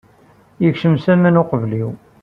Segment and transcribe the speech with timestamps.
[0.63, 1.89] Yekcem s aman uqbel-iw.